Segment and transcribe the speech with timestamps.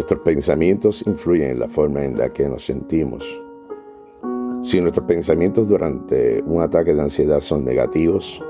[0.00, 3.22] Nuestros pensamientos influyen en la forma en la que nos sentimos.
[4.62, 8.42] Si nuestros pensamientos durante un ataque de ansiedad son negativos,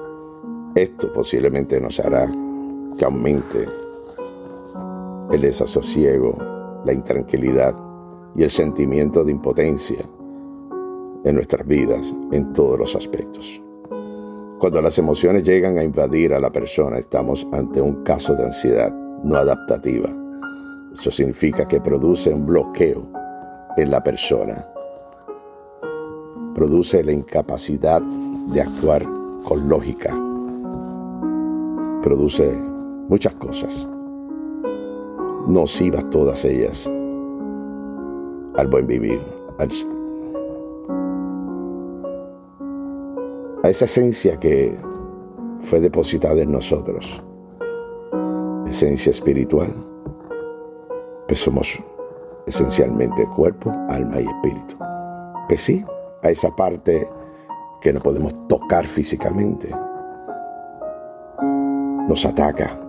[0.76, 2.30] esto posiblemente nos hará
[2.96, 3.66] que aumente
[5.32, 6.38] el desasosiego,
[6.84, 7.74] la intranquilidad
[8.36, 9.98] y el sentimiento de impotencia
[11.24, 13.60] en nuestras vidas en todos los aspectos.
[14.60, 18.94] Cuando las emociones llegan a invadir a la persona, estamos ante un caso de ansiedad
[19.24, 20.19] no adaptativa.
[20.92, 23.02] Eso significa que produce un bloqueo
[23.76, 24.64] en la persona.
[26.54, 28.02] Produce la incapacidad
[28.52, 29.04] de actuar
[29.44, 30.10] con lógica.
[32.02, 32.52] Produce
[33.08, 33.88] muchas cosas.
[35.46, 36.90] Nocivas todas ellas
[38.56, 39.20] al buen vivir,
[43.62, 44.76] a esa esencia que
[45.58, 47.22] fue depositada en nosotros,
[48.66, 49.89] esencia espiritual,
[51.30, 51.78] pues somos
[52.44, 54.76] esencialmente cuerpo, alma y espíritu.
[55.46, 55.84] Pues sí,
[56.24, 57.08] a esa parte
[57.80, 59.70] que no podemos tocar físicamente,
[62.08, 62.80] nos ataca,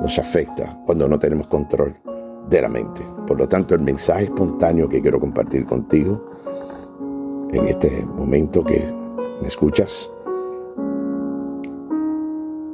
[0.00, 1.96] nos afecta cuando no tenemos control
[2.48, 3.02] de la mente.
[3.26, 6.30] Por lo tanto, el mensaje espontáneo que quiero compartir contigo
[7.50, 8.96] en este momento que
[9.40, 10.12] ¿Me escuchas?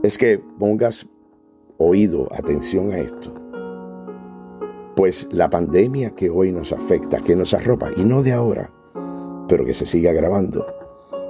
[0.03, 1.07] Es que pongas
[1.79, 3.44] oído, atención a esto.
[4.97, 8.71] Pues la pandemia que hoy nos afecta, que nos arropa, y no de ahora,
[9.49, 10.65] pero que se sigue agravando,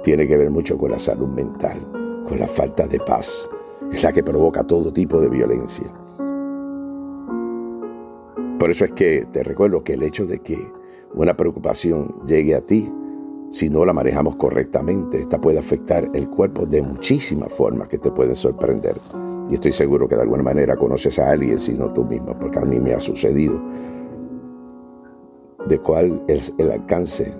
[0.03, 1.79] tiene que ver mucho con la salud mental,
[2.27, 3.49] con la falta de paz.
[3.91, 5.91] Es la que provoca todo tipo de violencia.
[8.59, 10.71] Por eso es que te recuerdo que el hecho de que
[11.13, 12.91] una preocupación llegue a ti
[13.49, 18.11] si no la manejamos correctamente, esta puede afectar el cuerpo de muchísimas formas que te
[18.11, 18.99] pueden sorprender.
[19.49, 22.59] Y estoy seguro que de alguna manera conoces a alguien, si no tú mismo, porque
[22.59, 23.61] a mí me ha sucedido,
[25.67, 27.33] de cuál es el alcance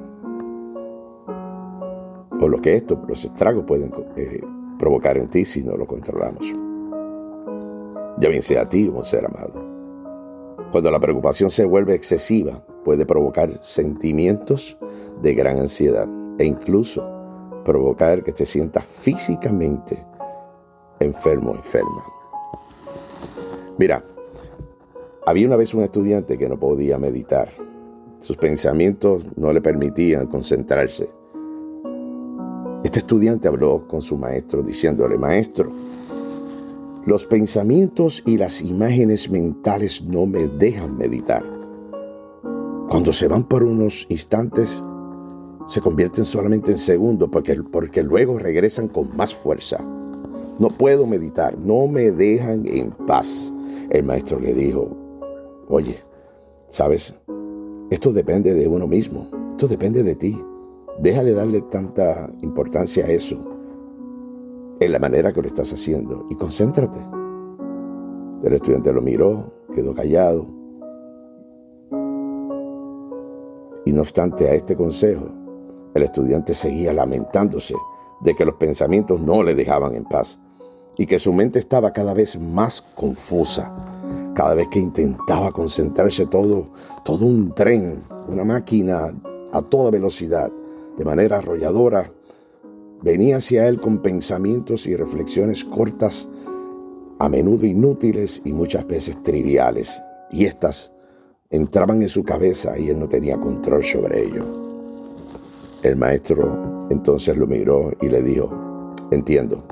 [2.42, 4.42] o lo que esto, los estragos pueden eh,
[4.78, 6.46] provocar en ti si no lo controlamos.
[8.18, 9.64] Ya bien sea a ti o un ser amado.
[10.72, 14.78] Cuando la preocupación se vuelve excesiva, puede provocar sentimientos
[15.22, 17.04] de gran ansiedad e incluso
[17.64, 20.06] provocar que te sientas físicamente
[21.00, 22.04] enfermo enferma.
[23.78, 24.04] Mira,
[25.26, 27.50] había una vez un estudiante que no podía meditar.
[28.20, 31.10] Sus pensamientos no le permitían concentrarse.
[32.84, 35.72] Este estudiante habló con su maestro diciéndole, maestro,
[37.06, 41.44] los pensamientos y las imágenes mentales no me dejan meditar.
[42.90, 44.84] Cuando se van por unos instantes,
[45.68, 49.78] se convierten solamente en segundos porque, porque luego regresan con más fuerza.
[50.58, 53.54] No puedo meditar, no me dejan en paz.
[53.90, 54.88] El maestro le dijo,
[55.68, 55.98] oye,
[56.70, 57.14] ¿sabes?
[57.90, 60.42] Esto depende de uno mismo, esto depende de ti.
[61.00, 63.38] Deja de darle tanta importancia a eso
[64.80, 67.00] en la manera que lo estás haciendo y concéntrate.
[68.42, 70.46] El estudiante lo miró, quedó callado.
[73.84, 75.28] Y no obstante a este consejo,
[75.94, 77.76] el estudiante seguía lamentándose
[78.22, 80.40] de que los pensamientos no le dejaban en paz
[80.98, 83.74] y que su mente estaba cada vez más confusa.
[84.34, 86.66] Cada vez que intentaba concentrarse todo,
[87.04, 89.08] todo un tren, una máquina
[89.54, 90.52] a toda velocidad,
[90.98, 92.12] de manera arrolladora,
[93.02, 96.28] venía hacia él con pensamientos y reflexiones cortas,
[97.20, 100.02] a menudo inútiles y muchas veces triviales.
[100.32, 100.92] Y éstas
[101.50, 104.44] entraban en su cabeza y él no tenía control sobre ello.
[105.82, 108.50] El maestro entonces lo miró y le dijo,
[109.12, 109.64] entiendo,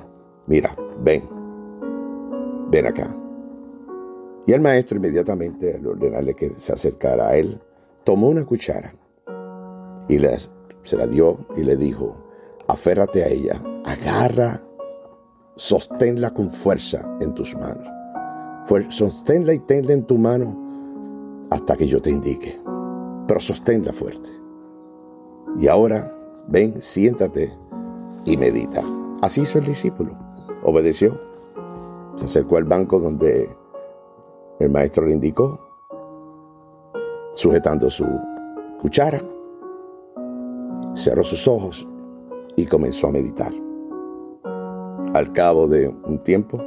[0.47, 1.23] mira, ven,
[2.69, 3.15] ven acá.
[4.45, 7.61] Y el maestro inmediatamente, al ordenarle que se acercara a él,
[8.03, 8.93] tomó una cuchara
[10.07, 10.17] y
[10.81, 12.15] se la dio y le dijo,
[12.67, 14.61] aférrate a ella, agarra,
[15.55, 17.87] sosténla con fuerza en tus manos.
[18.89, 20.57] Sosténla y tenla en tu mano
[21.51, 22.59] hasta que yo te indique,
[23.27, 24.29] pero sosténla fuerte.
[25.59, 26.11] Y ahora,
[26.47, 27.53] ven, siéntate
[28.25, 28.83] y medita.
[29.21, 30.22] Así hizo el discípulo.
[30.63, 31.19] Obedeció.
[32.15, 33.49] Se acercó al banco donde
[34.59, 35.59] el maestro le indicó,
[37.33, 38.05] sujetando su
[38.79, 39.19] cuchara,
[40.93, 41.87] cerró sus ojos
[42.55, 43.51] y comenzó a meditar.
[45.13, 46.59] Al cabo de un tiempo,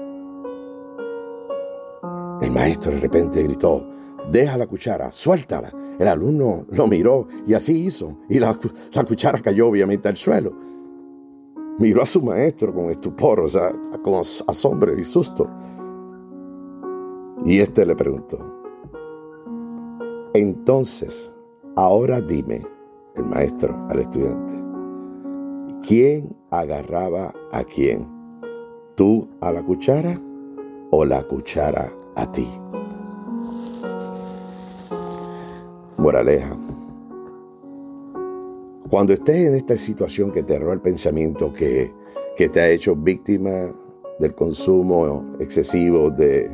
[2.41, 3.85] el maestro de repente gritó,
[4.31, 5.73] deja la cuchara, suéltala.
[5.99, 8.19] El alumno lo miró y así hizo.
[8.29, 8.55] Y la,
[9.07, 10.53] cuchara cayó obviamente al suelo.
[11.79, 13.71] Miró a su maestro con estupor, o sea,
[14.03, 15.47] con asombro y susto.
[17.45, 18.39] Y este le preguntó,
[20.33, 21.33] Entonces,
[21.77, 22.67] ahora dime,
[23.15, 24.55] el maestro al estudiante,
[25.87, 28.09] ¿quién agarraba a quién?
[28.95, 30.19] ¿Tú a la cuchara
[30.91, 32.49] o la cuchara a ti?
[35.99, 36.66] Moraleja.
[38.89, 41.93] Cuando estés en esta situación que te roba el pensamiento que,
[42.37, 43.51] que te ha hecho víctima
[44.21, 46.49] del consumo excesivo de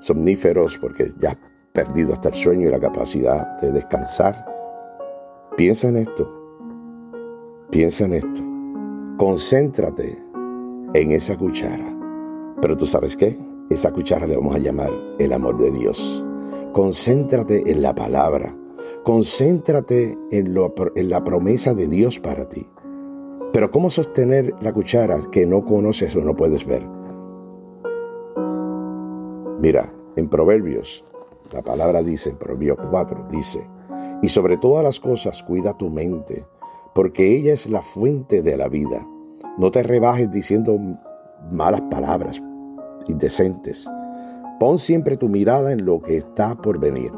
[0.00, 1.38] somníferos porque ya has
[1.72, 4.46] perdido hasta el sueño y la capacidad de descansar,
[5.56, 6.32] piensa en esto.
[7.70, 8.42] Piensa en esto.
[9.18, 10.22] Concéntrate
[10.94, 11.94] en esa cuchara.
[12.62, 13.38] Pero tú sabes qué?
[13.70, 16.24] Esa cuchara le vamos a llamar el amor de Dios.
[16.72, 18.54] Concéntrate en la palabra.
[19.06, 22.68] Concéntrate en, la promesa de Dios para ti.
[23.52, 26.84] Pero ¿cómo sostener la cuchara que no conoces o no puedes ver?
[29.60, 31.04] Mira, en Proverbios,
[31.52, 33.70] la palabra dice, en Proverbios 4, dice,
[34.22, 36.44] y sobre todas las cosas cuida tu mente,
[36.92, 39.06] porque ella es la fuente de la vida.
[39.56, 40.76] No te rebajes diciendo
[41.52, 42.42] malas palabras
[43.06, 43.88] indecentes.
[44.58, 47.12] Pon siempre tu mirada en lo que está por venir.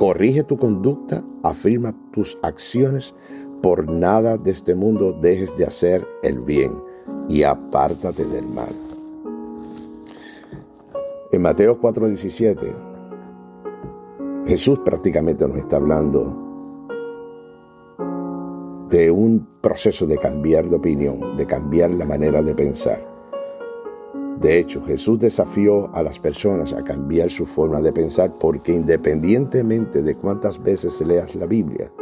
[0.00, 3.14] Corrige tu conducta, afirma tus acciones,
[3.60, 6.72] por nada de este mundo dejes de hacer el bien
[7.28, 8.74] y apártate del mal.
[11.30, 12.74] En Mateo 4:17,
[14.46, 16.34] Jesús prácticamente nos está hablando
[18.88, 23.09] de un proceso de cambiar de opinión, de cambiar la manera de pensar.
[24.40, 30.02] De hecho, Jesús desafió a las personas a cambiar su forma de pensar porque independientemente
[30.02, 31.92] de cuántas veces leas la Biblia,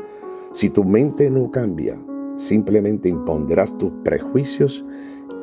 [0.52, 2.00] si tu mente no cambia,
[2.36, 4.84] simplemente impondrás tus prejuicios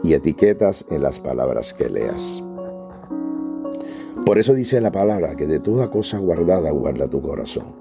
[0.03, 2.41] y etiquetas en las palabras que leas.
[4.25, 7.75] Por eso dice la palabra que de toda cosa guardada guarda tu corazón.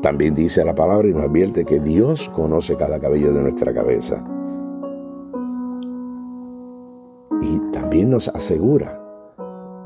[0.00, 4.24] También dice la palabra y nos advierte que Dios conoce cada cabello de nuestra cabeza.
[7.88, 9.02] También nos asegura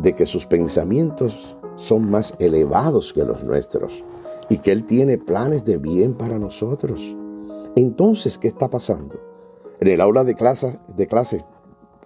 [0.00, 4.02] de que sus pensamientos son más elevados que los nuestros
[4.48, 7.14] y que Él tiene planes de bien para nosotros.
[7.76, 9.20] Entonces, ¿qué está pasando?
[9.78, 11.44] En el aula de clase, de clase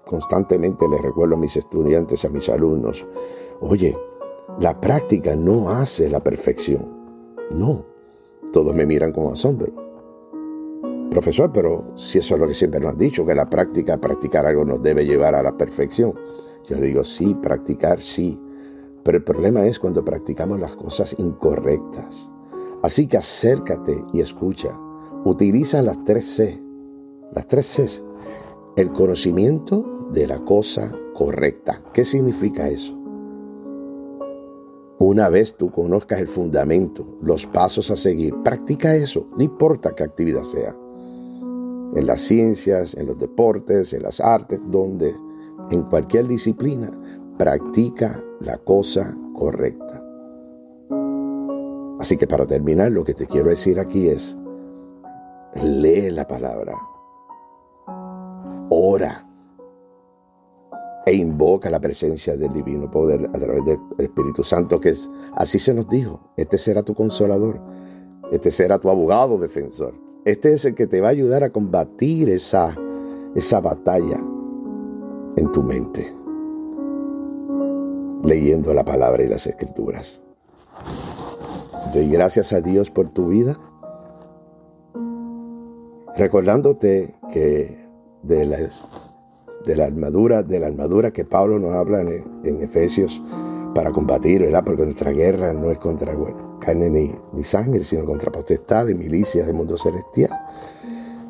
[0.04, 3.06] constantemente les recuerdo a mis estudiantes, a mis alumnos,
[3.62, 3.96] oye,
[4.60, 7.34] la práctica no hace la perfección.
[7.50, 7.86] No,
[8.52, 9.85] todos me miran con asombro.
[11.10, 14.44] Profesor, pero si eso es lo que siempre nos has dicho, que la práctica, practicar
[14.46, 16.14] algo nos debe llevar a la perfección.
[16.68, 18.40] Yo le digo, sí, practicar sí,
[19.04, 22.30] pero el problema es cuando practicamos las cosas incorrectas.
[22.82, 24.78] Así que acércate y escucha.
[25.24, 26.62] Utiliza las tres C.
[27.32, 28.02] Las tres C.
[28.76, 31.82] El conocimiento de la cosa correcta.
[31.92, 32.94] ¿Qué significa eso?
[34.98, 40.02] Una vez tú conozcas el fundamento, los pasos a seguir, practica eso, no importa qué
[40.02, 40.74] actividad sea.
[41.96, 45.14] En las ciencias, en los deportes, en las artes, donde,
[45.70, 46.90] en cualquier disciplina,
[47.38, 50.04] practica la cosa correcta.
[51.98, 54.36] Así que para terminar, lo que te quiero decir aquí es,
[55.62, 56.74] lee la palabra,
[58.68, 59.26] ora
[61.06, 65.58] e invoca la presencia del divino poder a través del Espíritu Santo, que es, así
[65.58, 67.60] se nos dijo, este será tu consolador,
[68.32, 69.94] este será tu abogado defensor,
[70.26, 72.76] este es el que te va a ayudar a combatir esa,
[73.34, 74.22] esa batalla
[75.36, 76.12] en tu mente
[78.26, 80.20] leyendo la palabra y las escrituras.
[81.94, 83.56] Doy gracias a Dios por tu vida,
[86.16, 87.86] recordándote que
[88.22, 88.58] de la,
[89.64, 93.22] de armadura, de que Pablo nos habla en, Efesios
[93.74, 94.64] para combatir, ¿verdad?
[94.64, 96.14] Porque nuestra guerra no es contra
[96.60, 96.90] carne
[97.32, 100.30] ni, sangre, sino contra potestades, milicias del mundo celestial.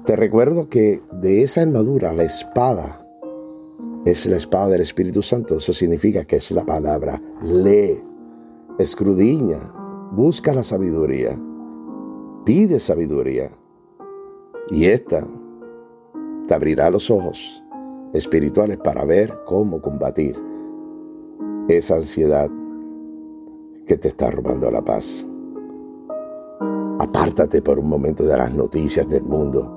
[0.04, 3.06] Te recuerdo que de esa armadura, la espada,
[4.04, 5.56] es la espada del Espíritu Santo.
[5.56, 7.21] Eso significa que es la palabra.
[7.42, 7.99] Lee,
[8.78, 9.59] escrudiña,
[10.12, 11.38] busca la sabiduría,
[12.45, 13.50] pide sabiduría.
[14.71, 15.26] Y esta
[16.47, 17.64] te abrirá los ojos
[18.12, 20.37] espirituales para ver cómo combatir
[21.68, 22.49] esa ansiedad
[23.87, 25.25] que te está robando la paz.
[26.99, 29.76] Apártate por un momento de las noticias del mundo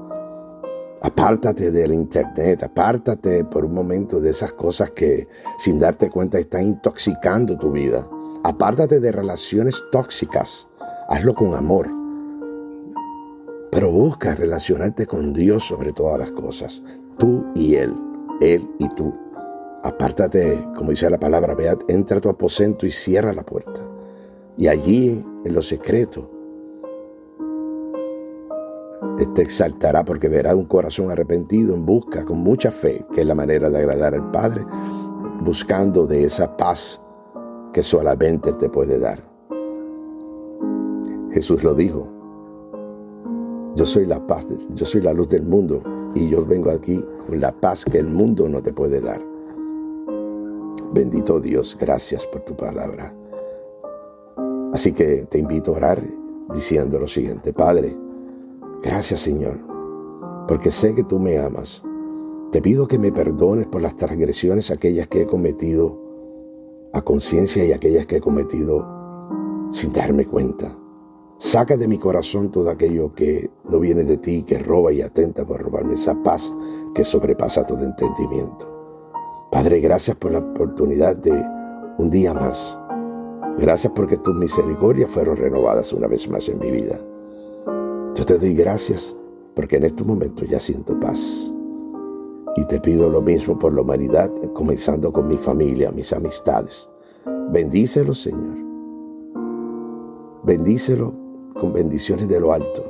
[1.02, 6.64] Apártate del internet, apártate por un momento de esas cosas que sin darte cuenta están
[6.64, 8.06] intoxicando tu vida.
[8.44, 10.68] Apártate de relaciones tóxicas.
[11.08, 11.90] Hazlo con amor.
[13.72, 16.84] Pero busca relacionarte con Dios sobre todas las cosas.
[17.18, 17.96] Tú y Él.
[18.42, 19.14] Él y tú.
[19.84, 23.89] Apártate, como dice la palabra, vea, entra a tu aposento y cierra la puerta.
[24.60, 26.30] Y allí en lo secreto.
[29.34, 33.36] Te exaltará porque verá un corazón arrepentido en busca con mucha fe, que es la
[33.36, 34.66] manera de agradar al Padre,
[35.42, 37.02] buscando de esa paz
[37.72, 39.22] que solamente te puede dar.
[41.32, 42.08] Jesús lo dijo.
[43.76, 45.82] Yo soy la paz, yo soy la luz del mundo
[46.16, 49.22] y yo vengo aquí con la paz que el mundo no te puede dar.
[50.94, 53.14] Bendito Dios, gracias por tu palabra.
[54.80, 56.02] Así que te invito a orar
[56.54, 57.98] diciendo lo siguiente, Padre,
[58.82, 59.60] gracias Señor,
[60.48, 61.84] porque sé que tú me amas.
[62.54, 66.00] Te pido que me perdones por las transgresiones aquellas que he cometido
[66.94, 68.88] a conciencia y aquellas que he cometido
[69.70, 70.72] sin darme cuenta.
[71.38, 75.46] Saca de mi corazón todo aquello que no viene de ti, que roba y atenta
[75.46, 76.54] por robarme esa paz
[76.96, 78.66] que sobrepasa todo entendimiento.
[79.52, 81.34] Padre, gracias por la oportunidad de
[81.98, 82.80] un día más.
[83.60, 86.98] Gracias porque tus misericordias fueron renovadas una vez más en mi vida.
[88.16, 89.18] Yo te doy gracias
[89.54, 91.54] porque en estos momentos ya siento paz.
[92.56, 96.90] Y te pido lo mismo por la humanidad, comenzando con mi familia, mis amistades.
[97.52, 98.58] Bendícelo, Señor.
[100.44, 101.14] Bendícelo
[101.60, 102.86] con bendiciones de lo alto,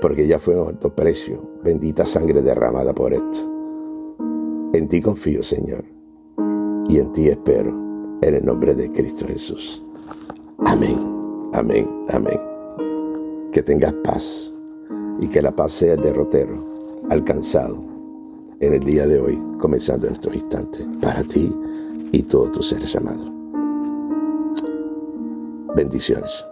[0.00, 3.38] porque ya fue un alto precio, bendita sangre derramada por esto.
[4.72, 5.84] En ti confío, Señor,
[6.88, 7.74] y en ti espero,
[8.22, 9.82] en el nombre de Cristo Jesús.
[10.64, 10.98] Amén,
[11.52, 12.40] amén, amén.
[13.52, 14.54] Que tengas paz
[15.20, 16.64] y que la paz sea el derrotero
[17.10, 17.82] alcanzado
[18.60, 21.54] en el día de hoy, comenzando en estos instantes, para ti
[22.12, 23.30] y todos tus seres amados.
[25.74, 26.44] Bendiciones.